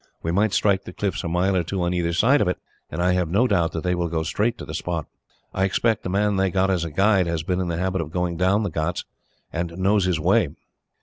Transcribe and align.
We 0.23 0.31
might 0.31 0.51
strike 0.51 0.85
the 0.85 0.93
cliffs 0.93 1.23
a 1.23 1.27
mile 1.27 1.55
or 1.55 1.61
two 1.63 1.83
on 1.83 1.93
either 1.93 2.11
side 2.11 2.41
of 2.41 2.47
it, 2.47 2.57
and 2.89 2.99
I 3.03 3.11
have 3.13 3.29
no 3.29 3.45
doubt 3.45 3.75
they 3.83 3.93
will 3.93 4.07
go 4.07 4.23
straight 4.23 4.57
to 4.57 4.65
the 4.65 4.73
spot. 4.73 5.05
I 5.53 5.63
expect 5.63 6.01
the 6.01 6.09
man 6.09 6.37
they 6.37 6.45
have 6.45 6.53
got 6.53 6.71
as 6.71 6.83
a 6.83 6.89
guide 6.89 7.27
has 7.27 7.43
been 7.43 7.61
in 7.61 7.67
the 7.67 7.77
habit 7.77 8.01
of 8.01 8.09
going 8.09 8.35
down 8.35 8.63
the 8.63 8.71
ghauts, 8.71 9.05
and 9.53 9.77
knows 9.77 10.05
his 10.05 10.19
way. 10.19 10.49